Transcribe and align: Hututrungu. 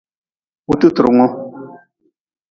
Hututrungu. 0.65 1.27